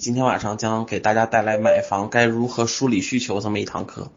[0.00, 4.12] 今天晚上将给大家带来买房该如何梳理需求这么一堂课。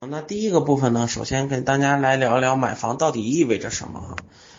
[0.00, 4.16] 那第一个部分呢，首先跟大家来聊一聊买房到底意味着什么。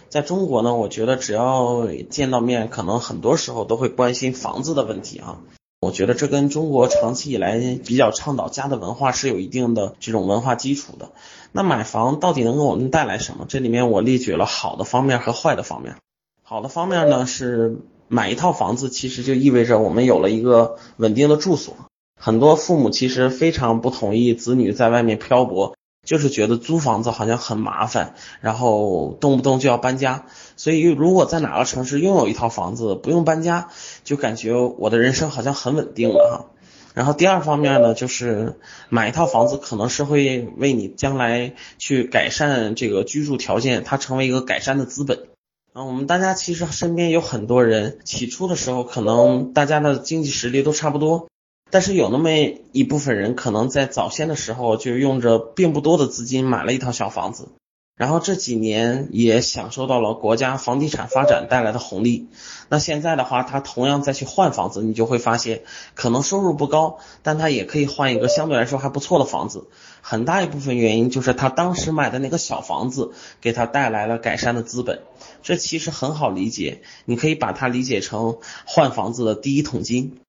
[0.07, 5.39] 在中国呢，我觉得只要见到面，可能很多时候都会关心房子的问题啊。
[5.81, 11.11] 我觉得这跟中国长期以来比较倡导家的文化是有一定的这种文化基础的。
[11.51, 13.45] 那买房到底能给我们带来什么？
[13.49, 15.97] 这里面我列举了好的方面和坏的方面。
[16.41, 21.75] 好的方面呢是买一套房子，其实就意味着我们有了一个稳定的住所。
[22.19, 25.75] 很多父母其实非常不同意子女在外面漂泊。
[26.05, 30.25] 就是觉得租房子好像很麻烦，然后动不动就要搬家，
[30.57, 33.69] 所以如果在哪个城市拥有一套房子，不用搬家，
[34.03, 36.51] 就感觉我的人生好像很稳定了哈。
[36.93, 38.59] 然后第二方面呢，就是
[38.89, 45.27] 买一套房子可能是会为你将来去改善这个居住条件，它成为一个改善的资本。
[45.73, 51.27] 啊，我们大家其实身边有很多人，起初的时候可能大家的经济实力都差不多。
[51.71, 52.29] 但是有那么
[52.71, 57.47] 一部分人，可能在早先的时候就用着并不多的资金买了一套小房子，
[57.95, 62.27] 然后这几年也享受到了国家房地产发展带来的红利。
[62.69, 65.61] 那现在的话，他同样再去换房子，你就会发现，
[65.93, 69.67] 可能收入不高，但他也可以换一个相对来说还不错的房子。
[70.01, 75.03] 很大一部分原因就是他当时买的那个小房子给他带来了改善的资本。
[75.43, 80.22] 这其实很好理解，你可以把它理解成换房子的第一桶金。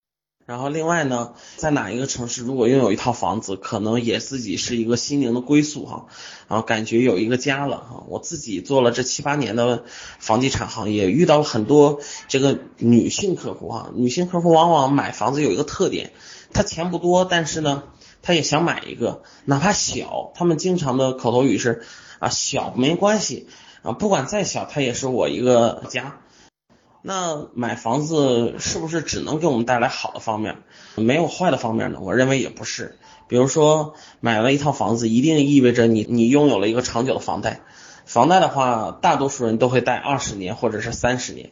[0.47, 6.06] 然后另外呢，在哪一个城市如果拥有一套房子，可能也自己是一个心灵的归宿哈，
[6.48, 8.05] 然后感觉有一个家了哈。
[8.09, 9.84] 我自己做了这七八年的
[10.19, 16.12] 房地产行业，遇到了很多这个女性客户哈，女性客户往往买房子有一个特点，
[16.53, 17.84] 她钱不多，但是呢，
[18.20, 21.84] 她也想买一个，哪怕小，他们经常的口头语是
[22.19, 23.48] 啊小没关系
[23.83, 26.19] 啊，不管再小，它也是我一个家。
[27.06, 30.56] 那买房子是不是只能给我们带来好的方面，
[30.94, 31.98] 没有坏的方面呢？
[32.00, 32.97] 我认为也不是。
[33.28, 37.60] 比如说，买了一套房子，一定意味着你你拥有了一个长久的房贷。
[38.06, 41.50] 房贷的话，大多数人都会贷二十年或者是三十年。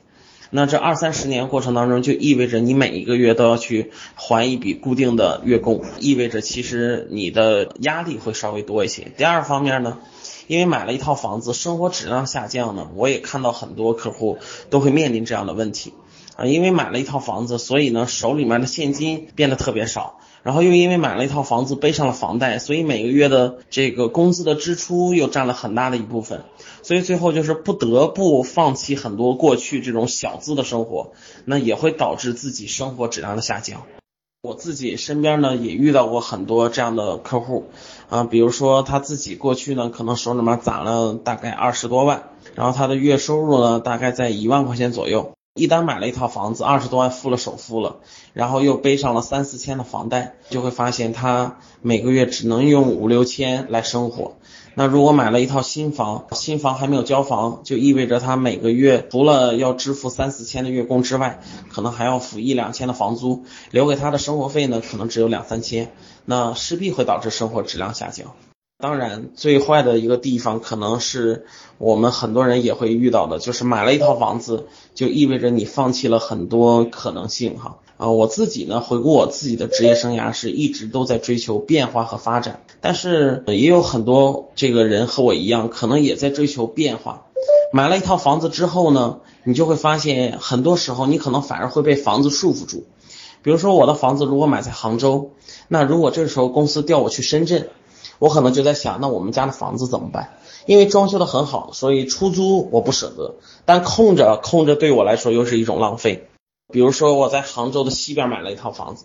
[0.49, 9.13] 那这二三十年过程当中，就意味着你每一个月都要去还一笔固定的月供，意味着其实你的压力会稍微多一些。
[9.19, 9.99] 第二方面呢？
[10.47, 14.39] 因为买了一套房子，生活质量下降呢，我也看到很多客户
[14.71, 15.95] 都会面临这样的问题
[16.37, 16.45] 啊。
[16.45, 26.45] 因为买了一套房子，所以呢手里面的现金变得特别少，然后又因为买了一套房子背上了房贷，所以每个月的这个工资的支出又占了很大的一部分，
[26.83, 31.13] 所以最后就是不得不放弃很多过去这种小资的生活，
[31.45, 33.83] 那也会导致自己生活质量的下降。
[34.43, 37.67] 我自己身边呢也遇到过很多这样的客户，
[38.09, 48.01] 啊，比如说他自己过去呢可能手里面攒了大概二十多万，然后他的月收入呢大概在一万块钱左右，一旦买了一套房子，二十多万付了首付了，
[48.33, 54.33] 然后又背上了三四千的房贷，就会发现他每个月只能用五六千来生活。
[54.75, 65.93] 那如果买了一套新房，新房还没有交房，就意味着他每个月除了要支付三四千的月供之外，可能还要付一两千的房租，留给他的生活费呢，可能只有两三千，
[66.25, 68.29] 那势必会导致生活质量下降。
[68.83, 71.47] 当然，最坏的一个地方，可能是
[71.79, 77.79] 我们很多人也会遇到的，就是买了一套房子，就意味着你放弃了很多可能性哈。
[77.97, 87.27] 啊，我自己呢，回顾我自己的职业生涯，是一直都在追求变化和发展，但是也有很多这个人和我一样，可能也在追求变化。
[87.73, 92.85] 买了一套房子之后呢，你就会发现，很多时候你可能反而会被房子束缚住。
[93.43, 95.31] 比如说，我的房子如果买在杭州，
[95.69, 97.69] 那如果这时候公司调我去深圳。
[98.19, 100.37] 我可能就在想，那我们家的房子怎么办？
[100.67, 106.29] 因为装修的很好，所以出租我不舍得，但空着空着对我来说又是一种浪费。
[106.73, 109.05] 比如说我在杭州的西边买了一套房子，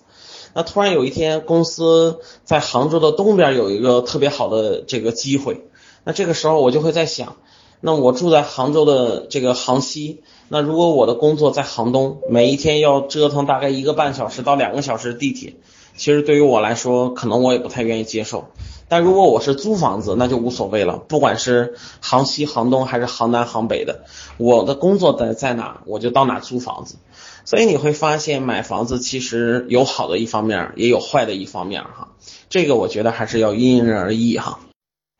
[0.54, 5.66] 那突然有一天公司在杭州的东边有一个特别好的这个机会，
[6.04, 7.36] 那这个时候我就会在想，
[7.82, 15.56] 那我住在杭州的这个杭西，那如果我的工作在杭东，每一天要折腾大概一个半小时到两个小时地铁，
[15.98, 18.46] 其实对于我来说，可能我也不太愿意接受。
[18.90, 20.98] 但如果我是租房子，那就无所谓了。
[20.98, 24.06] 不管是杭西、杭东还是杭南、杭北的，
[24.38, 26.96] 我的工作在在哪，我就到哪租房子。
[27.44, 32.10] 所以你会发现，买房子其实有好的一方面，也有坏的一方面哈。
[32.50, 34.60] 这个我觉得还是要因人而异哈。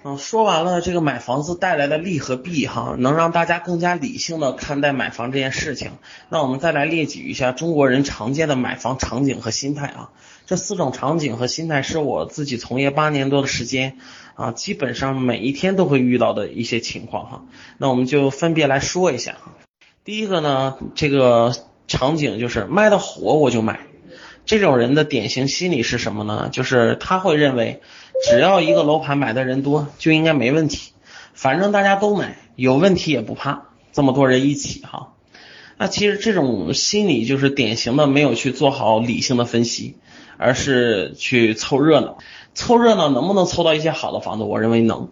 [0.04, 5.94] 嗯，说完了这个买房子带来的利和弊哈，能让大家更加理性的看待买房这件事情。
[6.30, 10.12] 那我们再来列举一下中国人常见的买房场景和心态啊。
[10.46, 13.98] 这四种场景和心态是我自己从业八年多的时间
[14.36, 17.42] 啊，基本上每一天都会遇到的一些情况哈。
[17.80, 19.56] 那我们就分别来说一下哈。
[20.06, 21.54] 第一个呢，这个
[21.88, 23.87] 场景就是卖的火我就买；
[24.48, 26.50] 这种人的典型心理是什么呢？
[26.52, 27.82] 就是他会认为，
[28.28, 30.94] 只要一个楼盘买的人多，就应该没问题，
[31.34, 35.10] 反正大家都买，有问题也不怕，这么多人一起哈。
[35.78, 39.98] 那其实这种心理就是典型的没有去做好理性的分析，
[40.38, 42.18] 而是去凑热闹。
[42.56, 44.46] 凑热闹能不能凑到一些好的房子？
[44.46, 45.10] 我认为能，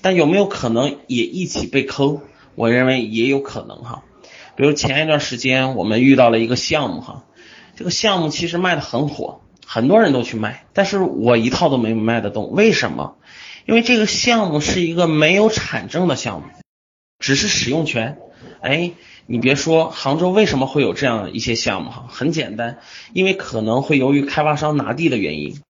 [0.00, 2.20] 但有没有可能也一起被坑？
[2.54, 4.04] 我认为也有可能哈。
[4.54, 7.24] 比如前一段时间我们遇到了一个项目哈，
[7.76, 12.50] 这个项目其实卖的很火，很多人都去卖，但是我一套都没卖得动。
[12.50, 13.16] 为什么？
[13.66, 16.46] 因为这个项目是一个没有产证的项目，
[17.20, 18.18] 只是使用权。
[18.60, 18.92] 哎。
[19.28, 22.06] 你别说，杭州为什么会有这样一些项目哈？
[22.08, 22.78] 很简单，
[23.12, 25.60] 因为可能会由于开发商拿地的原因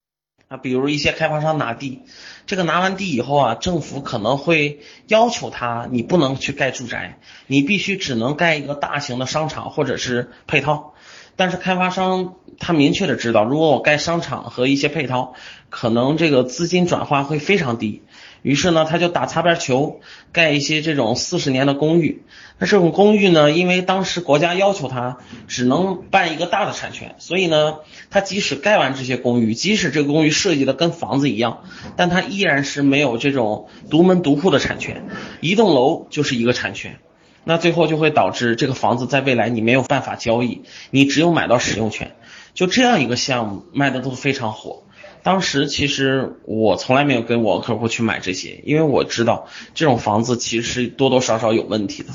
[0.48, 2.02] 啊，比如一些开发商拿地，
[2.44, 10.92] 这个拿完地以后啊，政府可能会要求他，你不能去盖住宅，你必须只能盖一个大型的商场或者是配套。
[11.36, 15.34] 但是开发商他明确的知道，如果我盖商场和一些配套，
[15.70, 18.02] 可能这个资金转化会非常低。
[18.42, 20.00] 于是呢，他就打擦边球，
[20.32, 22.22] 盖一些这种四十年的公寓。
[22.58, 25.18] 那这种公寓呢，因为当时国家要求他
[25.48, 27.78] 只能办一个大的产权，所以呢，
[28.08, 31.64] 他即使盖完这些公寓，即使这个公寓设计的跟房子一样，
[31.96, 35.04] 但他依然是没有这种独门独户的产权。
[35.40, 37.00] 一栋楼就是一个产权，
[37.48, 42.16] 那最后就会导致这个房子在未来你没有办法交易，你只有买到使用权。
[42.54, 44.82] 就这样一个项目卖的都非常火。
[45.22, 52.08] 当时其实我从来没有跟我客户去买这些，因为我知道这种房子其实多多少少有问题的。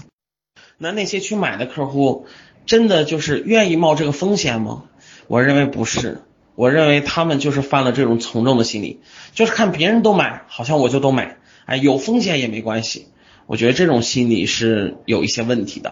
[0.78, 2.26] 那那些去买的客户，
[2.66, 4.84] 真的就是愿意冒这个风险吗？
[5.28, 6.24] 我认为不是，
[6.56, 9.00] 我认为他们就是犯了这种从众的心理，
[9.34, 13.08] 就是看别人都买，好像我就都买，哎，有风险也没关系。
[13.52, 15.92] 我觉得这种心理是有一些问题的。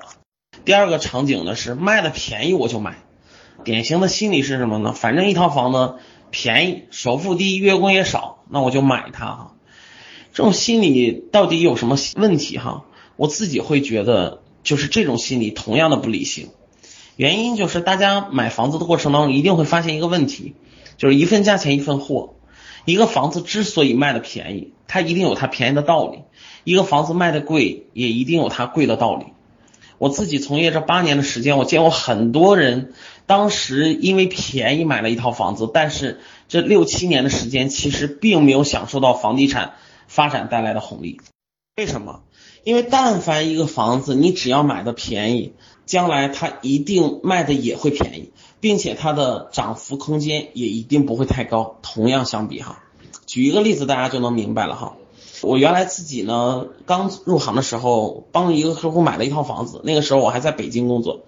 [0.63, 3.03] 第二个场景呢是卖的便宜我就买，
[3.65, 4.94] 典型的心理是什么呢？
[4.94, 5.95] 反正一套房子。
[6.31, 9.56] 便宜，首付低，月供也少，那我就买它哈。
[10.31, 12.85] 这种心理到底有什么问题哈？
[13.17, 16.51] 我自己会觉得，就是这种心理同样的不理性。
[17.17, 20.53] 原因就是大家买房子的过程当中，一定会发现一个问题，
[20.97, 22.35] 就是一份价钱一份货。
[22.85, 26.23] 一个房子之所以卖的便宜，它一定有它便宜的道理；
[26.63, 29.25] 一个房子卖的贵，也一定有它贵的道理。
[29.97, 32.93] 我自己从业这八年的时间，我见过很多人，
[33.25, 39.73] 当时因为便宜买了一套房子，但是这六七年的时间，其实并没有享受到房地产
[40.07, 41.19] 发展带来的红利。
[41.79, 42.23] 为什么？
[42.65, 45.53] 因为但凡一个房子，你只要买的便宜，
[45.85, 51.77] 将来它一定卖的也会便宜，并且它的涨幅空间也一定不会太高。
[51.81, 52.83] 同样相比哈，
[53.25, 54.97] 举一个例子，大家就能明白了哈。
[55.41, 59.79] 我原来自己呢，刚入行的时候，帮一个客户买了一套房子。
[59.85, 61.21] 那个时候我还在北京工作，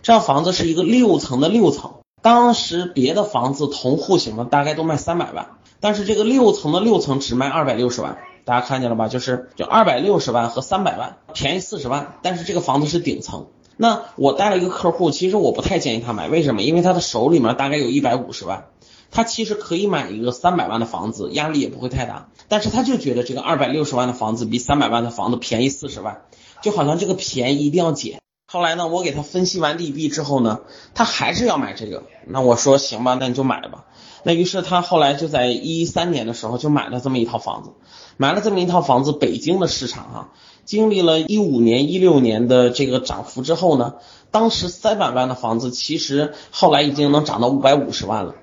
[0.00, 1.96] 这套房子是一个六层的六层。
[2.22, 8.18] 当时别的房子同户型的大概都卖三百万，但是这个六层的六层只卖二百六十万。
[8.44, 9.08] 大家看见了吧？
[9.08, 13.48] 就是就二百六十万和三百万便宜四十万，但是这个房子是顶层。
[13.76, 16.62] 那我带了一个客户，其实我不太建议他买，为什么？
[16.62, 18.68] 因为他的手里面大概有一百五十万。
[19.10, 26.22] 他其实可以买一个三百万的房子，压力也不会太大，但是他就觉得这个二百六十万的房子比三百万的房子便宜四十万，
[26.62, 28.20] 就好像这个便宜一定要捡。
[28.50, 30.60] 后来呢，我给他分析完利弊之后呢，
[30.94, 32.04] 他还是要买这个。
[32.26, 33.84] 那我说行吧，那你就买吧。
[34.22, 37.70] 那于是他后来就在一三年的时候就买了这么一套房子，
[38.16, 39.12] 买了这么一套房子。
[39.12, 40.28] 北京的市场啊，
[40.64, 43.94] 经历了一五年、一六年的这个涨幅之后呢，
[44.30, 48.34] 当时三百万的房子其实后来已经能涨到五百五十万了。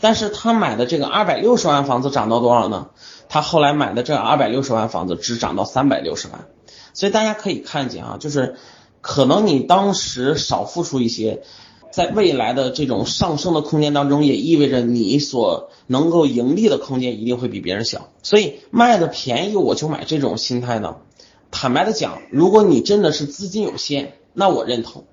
[0.00, 2.88] 但是他买的这个二百六十万房子涨到多少呢？
[3.28, 6.46] 他后来买的这二百六十万房子只涨到三百六十万，
[6.94, 8.56] 所以大家可以看见啊，就是
[9.00, 11.42] 可能你当时少付出一些，
[11.90, 18.08] 在未来的这种上升的空间当中，也意味着你所能够盈利的空间一定会比别人小。
[18.22, 20.96] 所以卖的便宜我就买这种心态呢，
[21.50, 25.04] 坦白的讲，如果你真的是资金有限，那我认同；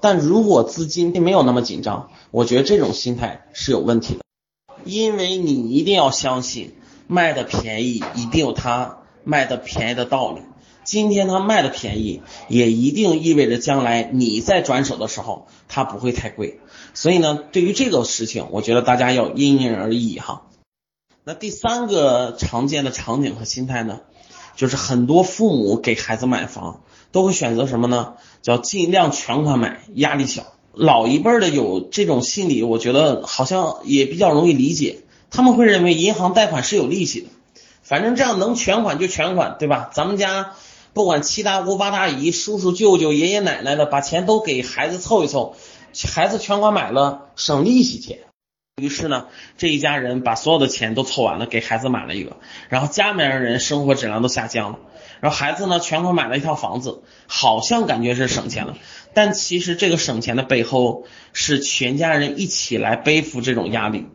[0.00, 4.20] 但如果资金并没有那么紧张，我觉得这种心态是有问题的。
[4.84, 6.74] 因为你一定要相信，
[7.06, 10.40] 卖的便宜一定有它卖的便宜的道理。
[10.84, 16.60] 今天它卖的便宜，也一定意味着将来你在转手的时候，它不会太贵。
[16.92, 20.42] 所以呢，对于这个事情，我觉得大家要因人而异哈。
[21.24, 24.00] 那第三个常见的场景和心态呢，
[24.56, 28.14] 就是很多父母给孩子买房，都会选择什么呢？
[28.42, 30.44] 叫尽量全款买，压力小。
[30.72, 35.00] 老一辈的有这种心理，我觉得好像也比较容易理解。
[35.30, 37.28] 他们会认为银行贷款是有利息的，
[37.82, 39.90] 反正这样能全款就全款，对吧？
[39.92, 40.52] 咱们家
[40.94, 45.56] 不管七大姑八大姨、叔叔舅舅、爷爷奶奶的，把钱都给孩子凑一凑，
[46.14, 48.20] 孩子全款买了，省利息钱。
[48.80, 49.26] 于是呢，
[49.58, 52.36] 这一家人把所有的钱都凑完了，给孩子买了一个，
[52.68, 54.78] 然后家里面人生活质量都下降了，
[55.20, 58.76] 然后孩子呢全款买了一套房子，好像感觉是省钱了，
[59.14, 64.06] 但其实这个省钱的背后是全家人一起来背负这种压力。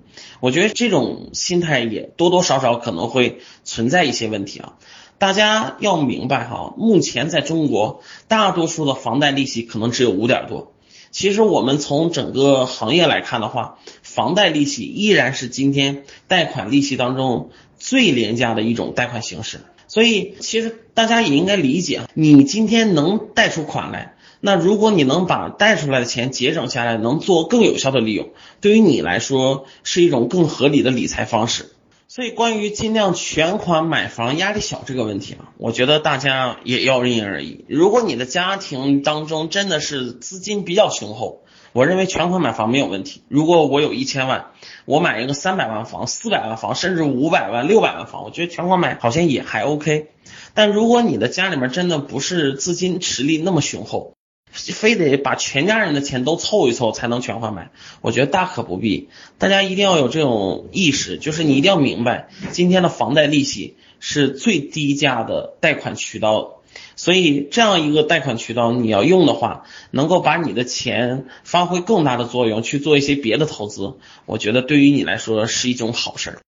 [0.41, 4.73] 我觉得这种心态也多多少少可能会存在一些问题啊。
[5.19, 10.71] 大家要明白哈，目前在中国，大多数的房贷利息可能只有五点多。
[11.11, 19.59] 其实我们从整个行业来看的话，房贷利息依然是今天贷款利息当中最廉价的一种贷款形式。
[19.87, 28.29] 所以，其实大家也应该理解，你今天能贷出款来，那如果你能把贷出来的钱节省下来，能做更有效的利用，
[28.61, 31.71] 对于你来说是一种更合理的理财方式。
[32.11, 37.65] 所以，关于尽量全款买房压力小这个问题啊，我觉得大家也要因人而异。
[37.69, 43.21] 如果你的家庭当中真的是资金比较雄厚，我认为全款买房没有问题。
[43.27, 44.47] 如果我有一千万，
[44.85, 50.07] 我买一个三百万房、四百万房，甚至五百万、六百万房，我觉得全款买好像也还 OK。
[50.55, 54.15] 但如果你的家里面真的不是资金实力那么雄厚，
[54.51, 59.09] 非得把全家人的钱都凑一凑才能全款买，我觉得大可不必。
[59.37, 66.61] 大家一定要有这种意识，就是你一定要明白，今天的房贷利息是最低价的贷款渠道，
[66.95, 76.39] 所以这样一个贷款渠道你要用的话，能够把你的钱发挥更大的作用，去做一些别的投资，我觉得对于你来说是一种好事儿。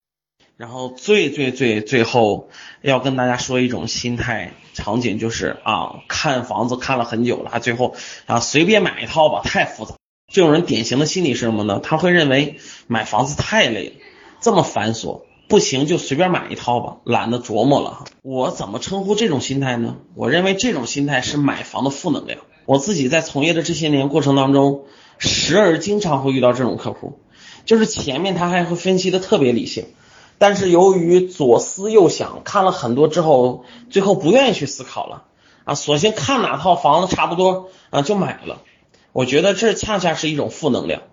[0.61, 2.49] 然后最最最最后
[2.83, 7.95] 要跟大家说一种心态场景，就是啊，看房子看了很久了，最后
[8.27, 9.95] 啊随便买一套吧，太复杂。
[10.31, 11.79] 这种人典型的心理是什么呢？
[11.81, 13.93] 他会认为买房子太累了，
[14.39, 18.05] 这么繁琐，不行就随便买一套吧，懒得琢磨了。
[18.21, 19.95] 我怎么称呼这种心态呢？
[20.13, 22.37] 我认为这种心态是买房的负能量。
[22.67, 24.83] 我自己在从业的这些年过程当中，
[25.17, 27.19] 时而经常会遇到这种客户，
[27.65, 29.85] 就是前面他还会分析的特别理性。
[30.41, 35.25] 但是由于左思右想，看了很多之后，最后不愿意去思考了
[35.65, 38.57] 啊，索性看哪套房子差不多啊就买了。
[39.13, 41.03] 我觉得这恰恰是一种负能量。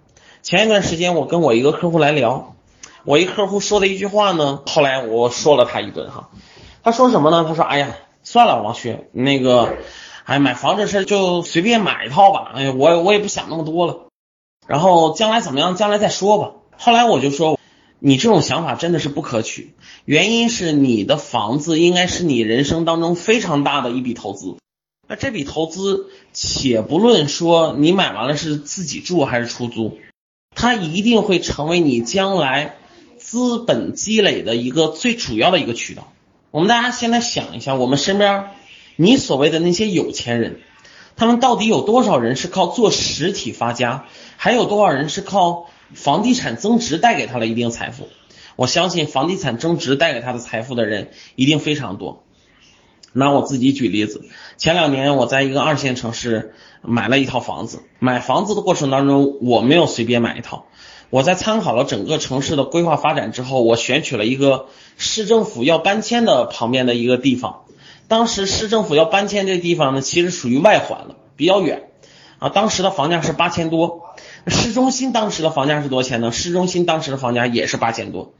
[0.40, 2.54] 前一段时间我跟我一个客户来聊，
[3.04, 6.30] 我一客户说的一句话呢，后来我说了他一顿哈。
[6.82, 7.44] 他说什么呢？
[7.46, 7.88] 他说：“哎呀，
[8.22, 9.74] 算了，王旭，那个，
[10.24, 12.52] 哎，买房这事就随便买一套吧。
[12.54, 14.06] 哎呀，我我也不想那么多了。
[14.66, 17.57] 然后将来怎么样，将来再说吧。”后来我就说。
[18.00, 19.74] 你这种想法真的是不可取，
[20.04, 24.56] 原因是你的房子应该是你人生当中非常大的一笔投资，
[25.08, 29.98] 那这笔投资，且不论说你买完了是自己住还是出租，
[30.54, 32.76] 它一定会成为你将来
[33.18, 36.12] 资本积累的一个最主要的一个渠道。
[36.52, 38.50] 我们大家现在想一下，我们身边
[38.94, 40.60] 你所谓的那些有钱人，
[41.16, 45.68] 他们到底有多少人是靠做实体发家，还有多少人是靠？
[45.94, 48.08] 房地产增值带给他了一定财富，
[48.56, 52.24] 我相信房地产增值带给他的财富的人一定非常多。
[53.12, 54.28] 拿我自己举例子，
[54.58, 60.66] 前两年我在一个二线城市买了一套房子，买房子的过程当中我没有随便买一套，
[61.08, 64.66] 我在参考了整个城市的规划发展之后，我选取了一个
[64.98, 67.62] 市政府要搬迁的旁边的一个地方。
[68.08, 71.88] 当时市政府要搬迁这地方呢，其实属于外环了，比较远
[72.38, 74.04] 啊，当时的房价是八千多。
[74.48, 76.32] 市中心当时的房价是多少钱呢？
[76.32, 78.34] 市中心当时的房价也是八千多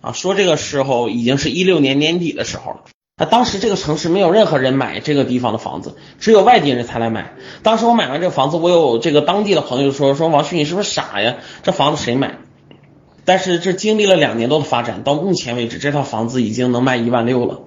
[0.00, 0.12] 啊。
[0.12, 2.84] 说这个时候已经是一六年年底的时候了。
[3.16, 7.34] 那当时这个城市没有任何人买这个地方的房子，只有外地人才来买。
[7.62, 11.36] 当时我买完这个房子，我有这个当地的朋友说说王旭你是不是傻呀？
[11.62, 12.38] 这房子谁买？
[13.24, 17.60] 但是这经历了两年多的发展，到目前为止，这套房子已经能卖一万六了。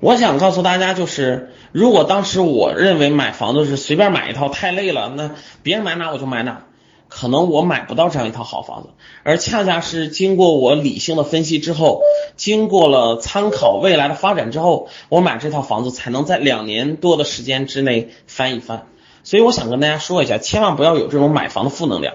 [0.00, 5.32] 我想告诉大家，就是如果当时我认为买房子是随便买一套太累了，那
[5.62, 6.64] 别人买哪我就买哪。
[7.10, 8.88] 可能我买不到这样一套好房子，
[9.24, 12.00] 而恰恰是经过我理性的分析之后，
[12.36, 18.86] 经过了参考未来的发展之后，我买这套房子才能在两年多的时间之内翻一番。
[19.24, 22.14] 所以我想跟大家说一下，千万不要有这种买房的负能量。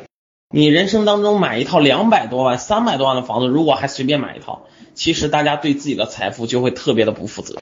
[0.50, 4.62] 你人生当中买一套两百多万、三百多万的房子，如果还随便买一套，
[4.94, 7.58] 其实大家对自己的财富就会特别的不负责。